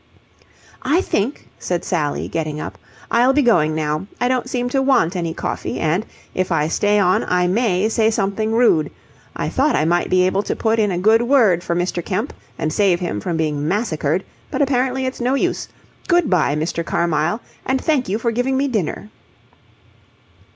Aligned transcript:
"I 0.81 1.01
think," 1.01 1.47
said 1.59 1.85
Sally, 1.85 2.27
getting 2.27 2.59
up, 2.59 2.79
"I'll 3.11 3.33
be 3.33 3.43
going 3.43 3.75
now. 3.75 4.07
I 4.19 4.27
don't 4.29 4.49
seem 4.49 4.67
to 4.69 4.81
want 4.81 5.15
any 5.15 5.31
coffee, 5.31 5.79
and, 5.79 6.07
if 6.33 6.51
I 6.51 6.69
stay 6.69 6.97
on, 6.97 7.23
I 7.25 7.45
may 7.45 7.87
say 7.87 8.09
something 8.09 8.51
rude. 8.51 8.89
I 9.35 9.47
thought 9.47 9.75
I 9.75 9.85
might 9.85 10.09
be 10.09 10.23
able 10.25 10.41
to 10.41 10.55
put 10.55 10.79
in 10.79 10.89
a 10.89 10.97
good 10.97 11.21
word 11.21 11.63
for 11.63 11.75
Mr. 11.75 12.03
Kemp 12.03 12.33
and 12.57 12.73
save 12.73 12.99
him 12.99 13.19
from 13.21 13.37
being 13.37 13.67
massacred, 13.67 14.23
but 14.49 14.59
apparently 14.63 15.05
it's 15.05 15.21
no 15.21 15.35
use. 15.35 15.67
Good 16.07 16.31
bye, 16.31 16.55
Mr. 16.55 16.83
Carmyle, 16.83 17.39
and 17.63 17.79
thank 17.79 18.09
you 18.09 18.17
for 18.17 18.31
giving 18.31 18.57
me 18.57 18.67
dinner." 18.67 19.09